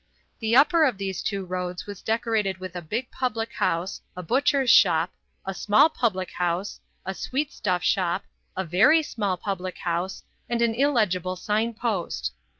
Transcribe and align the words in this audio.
The 0.39 0.55
upper 0.55 0.83
of 0.83 0.97
these 0.97 1.21
two 1.21 1.45
roads 1.45 1.85
was 1.85 2.01
decorated 2.01 2.57
with 2.57 2.75
a 2.75 2.81
big 2.81 3.11
public 3.11 3.53
house, 3.53 4.01
a 4.17 4.23
butcher's 4.23 4.71
shop, 4.71 5.11
a 5.45 5.53
small 5.53 5.89
public 5.91 6.31
house, 6.31 6.79
a 7.05 7.13
sweetstuff 7.13 7.83
shop, 7.83 8.23
a 8.57 8.65
very 8.65 9.03
small 9.03 9.37
public 9.37 9.77
house, 9.77 10.23
and 10.49 10.59
an 10.63 10.73
illegible 10.73 11.35
signpost. 11.35 12.33